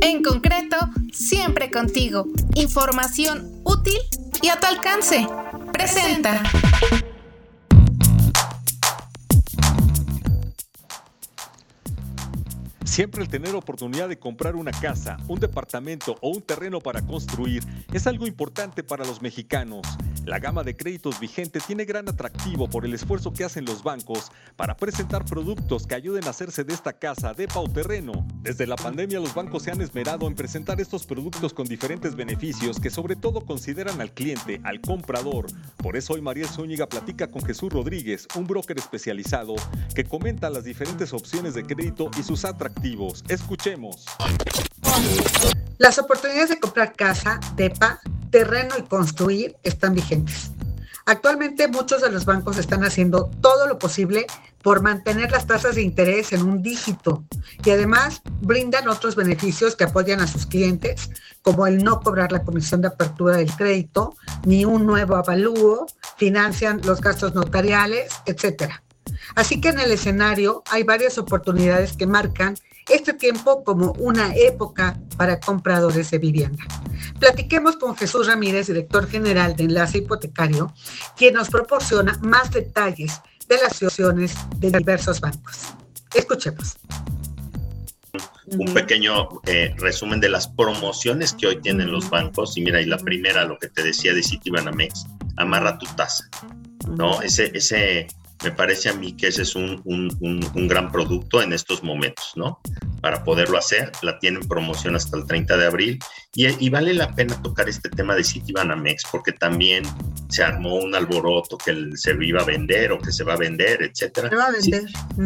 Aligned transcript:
En 0.00 0.22
concreto, 0.22 0.76
siempre 1.12 1.70
contigo. 1.70 2.26
Información 2.54 3.60
útil 3.64 3.98
y 4.42 4.48
a 4.48 4.60
tu 4.60 4.66
alcance. 4.66 5.26
Presenta. 5.72 6.42
Siempre 12.84 13.22
el 13.22 13.28
tener 13.28 13.54
oportunidad 13.54 14.08
de 14.08 14.18
comprar 14.18 14.56
una 14.56 14.72
casa, 14.72 15.18
un 15.28 15.38
departamento 15.38 16.16
o 16.20 16.30
un 16.30 16.42
terreno 16.42 16.80
para 16.80 17.02
construir 17.02 17.62
es 17.92 18.06
algo 18.06 18.26
importante 18.26 18.82
para 18.82 19.04
los 19.04 19.22
mexicanos. 19.22 19.82
La 20.28 20.40
gama 20.40 20.62
de 20.62 20.76
créditos 20.76 21.18
vigente 21.18 21.58
tiene 21.58 21.86
gran 21.86 22.06
atractivo 22.06 22.68
por 22.68 22.84
el 22.84 22.92
esfuerzo 22.92 23.32
que 23.32 23.44
hacen 23.44 23.64
los 23.64 23.82
bancos 23.82 24.30
para 24.56 24.76
presentar 24.76 25.24
productos 25.24 25.86
que 25.86 25.94
ayuden 25.94 26.26
a 26.26 26.30
hacerse 26.30 26.64
de 26.64 26.74
esta 26.74 26.92
casa, 26.92 27.32
depa 27.32 27.60
o 27.60 27.66
terreno. 27.66 28.26
Desde 28.42 28.66
la 28.66 28.76
pandemia 28.76 29.20
los 29.20 29.32
bancos 29.32 29.62
se 29.62 29.70
han 29.70 29.80
esmerado 29.80 30.26
en 30.26 30.34
presentar 30.34 30.82
estos 30.82 31.06
productos 31.06 31.54
con 31.54 31.66
diferentes 31.66 32.14
beneficios 32.14 32.78
que 32.78 32.90
sobre 32.90 33.16
todo 33.16 33.40
consideran 33.40 34.02
al 34.02 34.12
cliente, 34.12 34.60
al 34.64 34.82
comprador. 34.82 35.46
Por 35.78 35.96
eso 35.96 36.12
hoy 36.12 36.20
María 36.20 36.46
Zúñiga 36.46 36.86
platica 36.86 37.28
con 37.28 37.42
Jesús 37.42 37.72
Rodríguez, 37.72 38.28
un 38.34 38.46
broker 38.46 38.76
especializado 38.76 39.54
que 39.94 40.04
comenta 40.04 40.50
las 40.50 40.64
diferentes 40.64 41.14
opciones 41.14 41.54
de 41.54 41.62
crédito 41.62 42.10
y 42.18 42.22
sus 42.22 42.44
atractivos 42.44 43.24
Escuchemos. 43.30 44.04
Las 45.78 45.98
oportunidades 45.98 46.50
de 46.50 46.60
comprar 46.60 46.92
casa, 46.92 47.40
DEPA, 47.56 48.02
terreno 48.30 48.74
y 48.78 48.82
construir 48.82 49.56
están 49.62 49.94
vigentes. 49.94 50.50
Actualmente 51.06 51.68
muchos 51.68 52.02
de 52.02 52.10
los 52.10 52.26
bancos 52.26 52.58
están 52.58 52.84
haciendo 52.84 53.30
todo 53.40 53.66
lo 53.66 53.78
posible 53.78 54.26
por 54.62 54.82
mantener 54.82 55.30
las 55.30 55.46
tasas 55.46 55.76
de 55.76 55.82
interés 55.82 56.34
en 56.34 56.42
un 56.42 56.62
dígito 56.62 57.24
y 57.64 57.70
además 57.70 58.20
brindan 58.42 58.88
otros 58.88 59.16
beneficios 59.16 59.74
que 59.74 59.84
apoyan 59.84 60.20
a 60.20 60.26
sus 60.26 60.44
clientes, 60.44 61.10
como 61.40 61.66
el 61.66 61.82
no 61.82 62.00
cobrar 62.00 62.30
la 62.30 62.42
comisión 62.42 62.82
de 62.82 62.88
apertura 62.88 63.38
del 63.38 63.50
crédito, 63.56 64.16
ni 64.44 64.66
un 64.66 64.84
nuevo 64.84 65.16
avalúo, 65.16 65.86
financian 66.18 66.82
los 66.84 67.00
gastos 67.00 67.34
notariales, 67.34 68.12
etc. 68.26 68.82
Así 69.34 69.60
que 69.60 69.68
en 69.68 69.80
el 69.80 69.90
escenario 69.90 70.62
hay 70.70 70.82
varias 70.82 71.18
oportunidades 71.18 71.96
que 71.96 72.06
marcan 72.06 72.54
este 72.88 73.12
tiempo 73.12 73.62
como 73.64 73.92
una 73.98 74.34
época 74.34 74.98
para 75.16 75.38
compradores 75.40 76.10
de 76.10 76.18
vivienda. 76.18 76.64
Platiquemos 77.18 77.76
con 77.76 77.96
Jesús 77.96 78.26
Ramírez, 78.26 78.68
director 78.68 79.08
general 79.08 79.56
de 79.56 79.64
Enlace 79.64 79.98
Hipotecario, 79.98 80.72
quien 81.16 81.34
nos 81.34 81.50
proporciona 81.50 82.18
más 82.22 82.50
detalles 82.50 83.20
de 83.46 83.58
las 83.58 83.74
situaciones 83.74 84.34
de 84.56 84.70
diversos 84.70 85.20
bancos. 85.20 85.74
Escuchemos. 86.14 86.76
Un 88.46 88.72
pequeño 88.72 89.28
eh, 89.44 89.74
resumen 89.76 90.20
de 90.20 90.30
las 90.30 90.48
promociones 90.48 91.34
que 91.34 91.48
hoy 91.48 91.60
tienen 91.60 91.92
los 91.92 92.08
bancos. 92.08 92.56
Y 92.56 92.62
mira, 92.62 92.80
y 92.80 92.86
la 92.86 92.96
primera, 92.96 93.44
lo 93.44 93.58
que 93.58 93.68
te 93.68 93.82
decía 93.82 94.14
de 94.14 94.22
Citibanamex, 94.22 95.06
amarra 95.36 95.76
tu 95.76 95.86
tasa. 95.96 96.24
¿no? 96.88 97.20
Ese, 97.20 97.50
ese 97.54 98.06
me 98.42 98.52
parece 98.52 98.88
a 98.88 98.94
mí 98.94 99.16
que 99.16 99.28
ese 99.28 99.42
es 99.42 99.54
un, 99.54 99.82
gran 100.68 100.92
producto 100.92 101.42
en 101.42 101.52
estos 101.52 101.82
momentos, 101.82 102.32
¿no? 102.36 102.60
Para 103.00 103.24
poderlo 103.24 103.58
hacer, 103.58 103.92
la 104.02 104.18
tienen 104.18 104.46
promoción 104.46 104.96
hasta 104.96 105.16
el 105.16 105.26
30 105.26 105.56
de 105.56 105.66
abril 105.66 105.98
y, 106.34 106.68
vale 106.68 106.94
la 106.94 107.12
pena 107.14 107.40
tocar 107.42 107.68
este 107.68 107.88
tema 107.88 108.14
de 108.14 108.22
Citibanamex 108.22 109.04
porque 109.10 109.32
también 109.32 109.82
se 110.28 110.44
armó 110.44 110.76
un 110.76 110.94
alboroto 110.94 111.58
que 111.58 111.74
se 111.94 112.16
iba 112.20 112.42
a 112.42 112.44
vender 112.44 112.92
o 112.92 112.98
que 112.98 113.12
se 113.12 113.24
va 113.24 113.34
a 113.34 113.36
vender, 113.36 113.82
etcétera. 113.82 114.28
Se 114.28 114.36
va 114.36 114.46
a 114.46 114.50
vender. 114.52 114.84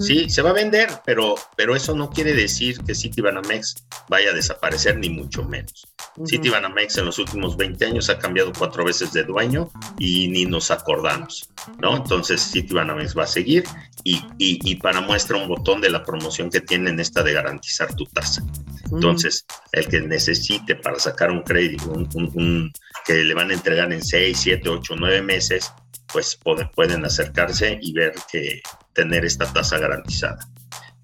Sí, 0.00 0.30
se 0.30 0.42
va 0.42 0.50
a 0.50 0.54
vender, 0.54 0.88
pero, 1.04 1.34
pero 1.56 1.76
eso 1.76 1.94
no 1.94 2.10
quiere 2.10 2.32
decir 2.32 2.78
que 2.86 2.94
Citibanamex 2.94 3.74
vaya 4.08 4.30
a 4.30 4.34
desaparecer 4.34 4.98
ni 4.98 5.10
mucho 5.10 5.44
menos. 5.44 5.93
Citibanamex 6.26 6.98
en 6.98 7.06
los 7.06 7.18
últimos 7.18 7.56
20 7.56 7.86
años 7.86 8.08
ha 8.08 8.18
cambiado 8.18 8.52
cuatro 8.56 8.84
veces 8.84 9.12
de 9.12 9.24
dueño 9.24 9.70
y 9.98 10.28
ni 10.28 10.44
nos 10.44 10.70
acordamos, 10.70 11.50
¿no? 11.80 11.96
Entonces 11.96 12.50
Citibanamex 12.52 13.16
va 13.18 13.24
a 13.24 13.26
seguir 13.26 13.64
y, 14.04 14.22
y, 14.38 14.76
para 14.76 15.00
muestra 15.00 15.38
un 15.38 15.48
botón 15.48 15.80
de 15.80 15.88
la 15.88 16.04
promoción 16.04 16.50
que 16.50 16.60
tienen 16.60 17.00
esta 17.00 17.22
de 17.22 17.32
garantizar 17.32 17.94
tu 17.94 18.04
tasa. 18.04 18.44
Entonces, 18.92 19.46
el 19.72 19.88
que 19.88 20.02
necesite 20.02 20.76
para 20.76 20.98
sacar 20.98 21.30
un 21.30 21.40
crédito, 21.40 21.90
un, 21.90 22.70
que 23.06 23.14
le 23.24 23.32
van 23.32 23.50
a 23.50 23.54
entregar 23.54 23.90
en 23.92 24.04
6, 24.04 24.38
7, 24.38 24.68
8, 24.68 24.94
9 24.98 25.22
meses, 25.22 25.72
pues 26.12 26.38
pueden 26.74 27.04
acercarse 27.04 27.78
y 27.80 27.94
ver 27.94 28.12
que 28.30 28.60
tener 28.92 29.24
esta 29.24 29.50
tasa 29.50 29.78
garantizada. 29.78 30.38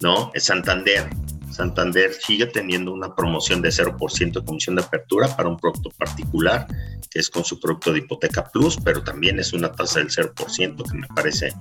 ¿No? 0.02 0.30
Santander, 0.36 1.08
Santander 1.50 2.12
sigue 2.14 2.46
teniendo 2.46 2.92
una 2.92 3.14
promoción 3.14 3.60
de 3.60 3.70
0% 3.70 4.32
de 4.32 4.44
comisión 4.44 4.76
de 4.76 4.82
apertura 4.82 5.34
para 5.36 5.48
un 5.48 5.56
producto 5.56 5.90
particular, 5.90 6.66
que 7.10 7.18
es 7.18 7.28
con 7.28 7.44
su 7.44 7.58
producto 7.58 7.92
de 7.92 7.98
hipoteca 7.98 8.44
plus, 8.44 8.76
pero 8.82 9.02
también 9.02 9.38
es 9.38 9.52
una 9.52 9.72
tasa 9.72 9.98
del 9.98 10.08
0% 10.08 10.90
que 10.90 10.96
me 10.96 11.06
parece 11.08 11.52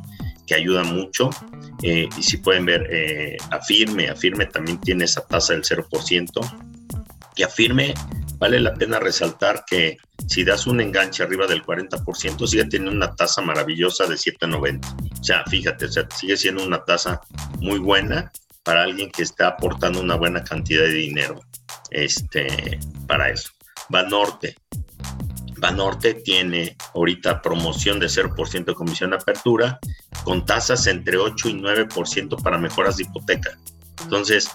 que 0.46 0.56
ayuda 0.56 0.84
mucho. 0.84 1.30
Eh, 1.84 2.08
y 2.18 2.24
si 2.24 2.38
pueden 2.38 2.66
ver, 2.66 2.88
eh, 2.92 3.38
Afirme, 3.52 4.10
Afirme 4.10 4.46
también 4.46 4.80
tiene 4.80 5.06
esa 5.06 5.22
tasa 5.22 5.54
del 5.54 5.64
0%. 5.64 6.42
Y 7.36 7.44
Afirme, 7.44 7.94
vale 8.38 8.60
la 8.60 8.74
pena 8.74 9.00
resaltar 9.00 9.64
que 9.66 9.98
si 10.28 10.44
das 10.44 10.68
un 10.68 10.82
enganche 10.82 11.24
arriba 11.24 11.48
del 11.48 11.64
40%, 11.64 12.48
sigue 12.48 12.66
teniendo 12.66 12.92
una 12.92 13.16
tasa 13.16 13.42
maravillosa 13.42 14.06
de 14.06 14.16
7.90. 14.16 15.20
O 15.20 15.24
sea, 15.24 15.44
fíjate, 15.46 15.86
o 15.86 15.92
sea, 15.92 16.08
sigue 16.16 16.38
siendo 16.38 16.64
una 16.64 16.84
tasa 16.84 17.22
muy 17.60 17.80
buena 17.80 18.32
para 18.70 18.84
alguien 18.84 19.10
que 19.10 19.24
está 19.24 19.48
aportando 19.48 20.00
una 20.00 20.14
buena 20.14 20.44
cantidad 20.44 20.84
de 20.84 20.94
dinero 20.94 21.42
este, 21.90 22.80
para 23.08 23.32
eso. 23.32 23.50
Banorte. 23.90 24.58
Banorte 25.58 26.14
tiene 26.14 26.78
ahorita 26.94 27.42
promoción 27.42 28.00
de 28.00 28.06
0% 28.06 28.66
de 28.66 28.74
comisión 28.76 29.10
de 29.10 29.16
apertura 29.16 29.80
con 30.24 30.46
tasas 30.46 30.86
entre 30.86 31.18
8 31.18 31.50
y 31.50 31.54
9% 31.54 32.44
para 32.44 32.60
mejoras 32.60 32.98
de 32.98 33.06
hipoteca. 33.06 33.58
Entonces, 34.04 34.52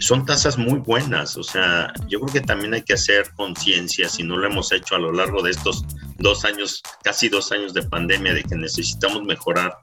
son 0.00 0.26
tasas 0.26 0.58
muy 0.58 0.80
buenas, 0.80 1.38
o 1.38 1.42
sea, 1.42 1.94
yo 2.08 2.20
creo 2.20 2.34
que 2.34 2.46
también 2.46 2.74
hay 2.74 2.82
que 2.82 2.92
hacer 2.92 3.30
conciencia, 3.34 4.10
si 4.10 4.24
no 4.24 4.36
lo 4.36 4.46
hemos 4.46 4.72
hecho 4.72 4.94
a 4.94 4.98
lo 4.98 5.10
largo 5.10 5.42
de 5.42 5.52
estos 5.52 5.86
dos 6.18 6.44
años, 6.44 6.82
casi 7.02 7.30
dos 7.30 7.50
años 7.50 7.72
de 7.72 7.82
pandemia, 7.82 8.34
de 8.34 8.44
que 8.44 8.56
necesitamos 8.56 9.22
mejorar 9.22 9.78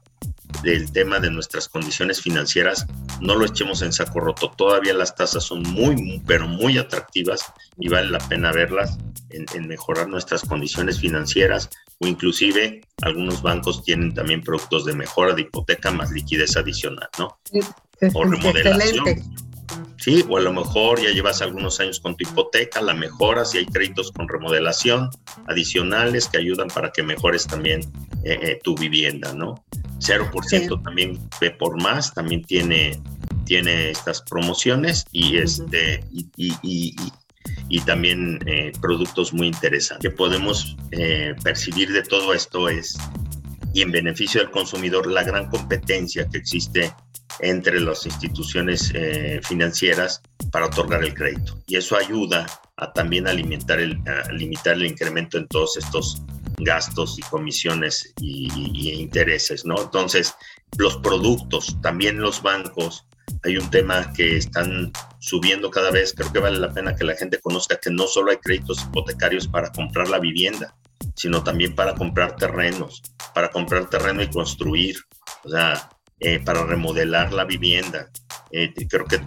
del 0.64 0.90
tema 0.90 1.20
de 1.20 1.30
nuestras 1.30 1.68
condiciones 1.68 2.20
financieras, 2.20 2.86
no 3.20 3.36
lo 3.36 3.46
echemos 3.46 3.82
en 3.82 3.92
saco 3.92 4.20
roto. 4.20 4.50
Todavía 4.56 4.94
las 4.94 5.14
tasas 5.14 5.44
son 5.44 5.62
muy, 5.62 6.22
pero 6.26 6.48
muy 6.48 6.78
atractivas 6.78 7.44
y 7.78 7.88
vale 7.88 8.10
la 8.10 8.18
pena 8.18 8.50
verlas 8.52 8.98
en, 9.30 9.68
mejorar 9.68 10.08
nuestras 10.08 10.42
condiciones 10.42 11.00
financieras 11.00 11.70
o 11.98 12.06
inclusive 12.06 12.80
algunos 13.02 13.42
bancos 13.42 13.82
tienen 13.84 14.14
también 14.14 14.42
productos 14.42 14.84
de 14.84 14.94
mejora 14.94 15.34
de 15.34 15.42
hipoteca 15.42 15.90
más 15.90 16.10
liquidez 16.10 16.56
adicional, 16.56 17.08
¿no? 17.18 17.38
o 18.14 18.24
remodelación. 18.24 19.04
Sí, 19.96 20.24
o 20.28 20.36
a 20.36 20.40
lo 20.40 20.52
mejor 20.52 21.00
ya 21.00 21.10
llevas 21.10 21.40
algunos 21.40 21.80
años 21.80 21.98
con 21.98 22.16
tu 22.16 22.28
hipoteca, 22.28 22.82
la 22.82 22.92
mejoras 22.92 23.54
y 23.54 23.58
hay 23.58 23.66
créditos 23.66 24.12
con 24.12 24.28
remodelación 24.28 25.08
adicionales 25.46 26.28
que 26.28 26.38
ayudan 26.38 26.68
para 26.68 26.92
que 26.92 27.02
mejores 27.02 27.46
también 27.46 27.80
eh, 28.22 28.38
eh, 28.42 28.60
tu 28.62 28.74
vivienda, 28.74 29.32
¿no? 29.32 29.64
0% 29.98 30.82
también 30.82 31.18
ve 31.40 31.50
por 31.50 31.80
más, 31.82 32.12
también 32.14 32.42
tiene, 32.42 33.00
tiene 33.44 33.90
estas 33.90 34.22
promociones 34.22 35.04
y, 35.12 35.38
este, 35.38 36.04
y, 36.12 36.94
también 37.86 38.38
eh, 38.46 38.72
productos 38.80 39.32
muy 39.32 39.48
interesantes. 39.48 40.10
que 40.10 40.16
podemos 40.16 40.76
eh, 40.92 41.34
percibir 41.42 41.92
de 41.92 42.02
todo 42.02 42.32
esto 42.32 42.68
es, 42.68 42.96
y 43.72 43.82
en 43.82 43.90
beneficio 43.90 44.40
del 44.40 44.50
consumidor, 44.50 45.06
la 45.06 45.24
gran 45.24 45.48
competencia 45.50 46.28
que 46.28 46.38
existe 46.38 46.92
entre 47.40 47.80
las 47.80 48.06
instituciones 48.06 48.92
eh, 48.94 49.40
financieras 49.42 50.22
para 50.52 50.66
otorgar 50.66 51.02
el 51.04 51.14
crédito. 51.14 51.58
Y 51.66 51.76
eso 51.76 51.96
ayuda 51.96 52.46
a 52.76 52.92
también 52.92 53.26
alimentar 53.26 53.80
el, 53.80 54.00
a 54.06 54.30
limitar 54.32 54.74
el 54.74 54.86
incremento 54.86 55.38
en 55.38 55.48
todos 55.48 55.76
estos 55.76 56.22
gastos 56.58 57.18
y 57.18 57.22
comisiones 57.22 58.14
y, 58.20 58.90
intereses, 58.92 59.64
¿no? 59.64 59.80
Entonces, 59.80 60.34
los 60.78 60.96
productos, 60.98 61.76
también 61.82 62.20
los 62.20 62.42
bancos, 62.42 63.06
hay 63.42 63.56
un 63.56 63.70
tema 63.70 64.12
que 64.12 64.36
están 64.36 64.92
subiendo 65.18 65.70
cada 65.70 65.90
vez, 65.90 66.14
creo 66.14 66.32
que 66.32 66.38
vale 66.40 66.58
la 66.58 66.72
pena 66.72 66.94
que 66.94 67.04
la 67.04 67.16
gente 67.16 67.40
conozca 67.40 67.78
que 67.80 67.90
no 67.90 68.06
solo 68.06 68.30
hay 68.30 68.38
créditos 68.38 68.82
hipotecarios 68.82 69.48
para 69.48 69.70
comprar 69.72 70.08
la 70.08 70.18
vivienda, 70.18 70.74
sino 71.16 71.42
también 71.42 71.74
para 71.74 71.94
comprar 71.94 72.36
terrenos, 72.36 73.02
para 73.34 73.50
comprar 73.50 73.88
terreno 73.88 74.22
y 74.22 74.28
construir, 74.28 74.96
o 75.44 75.48
sea, 75.48 75.90
eh, 76.20 76.40
para 76.40 76.64
remodelar 76.64 77.32
la 77.32 77.44
vivienda. 77.44 78.08
Eh, 78.50 78.72
creo 78.88 79.04
que 79.04 79.20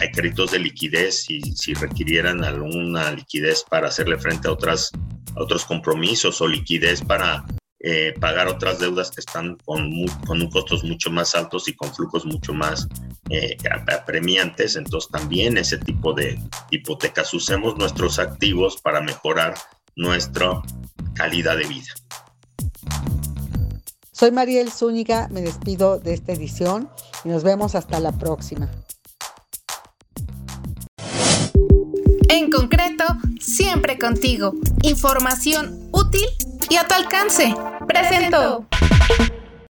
hay 0.00 0.10
créditos 0.10 0.50
de 0.50 0.58
liquidez 0.58 1.30
y 1.30 1.40
si 1.40 1.72
requirieran 1.72 2.44
alguna 2.44 3.12
liquidez 3.12 3.64
para 3.68 3.88
hacerle 3.88 4.18
frente 4.18 4.48
a 4.48 4.52
otras 4.52 4.90
otros 5.36 5.64
compromisos 5.64 6.40
o 6.40 6.48
liquidez 6.48 7.02
para 7.02 7.44
eh, 7.84 8.14
pagar 8.20 8.46
otras 8.46 8.78
deudas 8.78 9.10
que 9.10 9.20
están 9.20 9.56
con, 9.64 9.90
con 10.26 10.48
costos 10.50 10.84
mucho 10.84 11.10
más 11.10 11.34
altos 11.34 11.66
y 11.66 11.74
con 11.74 11.92
flujos 11.92 12.24
mucho 12.24 12.54
más 12.54 12.86
eh, 13.28 13.56
apremiantes. 13.92 14.76
Entonces 14.76 15.10
también 15.10 15.56
ese 15.56 15.78
tipo 15.78 16.12
de, 16.12 16.38
hipotecas. 16.70 17.34
Usemos 17.34 17.76
nuestros 17.76 18.18
activos 18.18 18.80
para 18.80 19.00
mejorar 19.00 19.54
nuestra 19.96 20.62
calidad 21.14 21.56
de 21.56 21.66
vida. 21.66 21.92
Soy 24.12 24.30
Mariel 24.30 24.70
Zúñiga, 24.70 25.26
me 25.32 25.40
despido 25.40 25.98
de 25.98 26.14
esta 26.14 26.32
edición 26.32 26.88
y 27.24 27.30
nos 27.30 27.42
vemos 27.42 27.74
hasta 27.74 27.98
la 27.98 28.12
próxima. 28.12 28.70
En 32.28 32.50
concreto, 32.50 33.04
siempre 33.42 33.98
contigo. 33.98 34.54
Información 34.82 35.88
útil 35.92 36.26
y 36.70 36.76
a 36.76 36.86
tu 36.86 36.94
alcance. 36.94 37.54
Presento. 37.86 38.66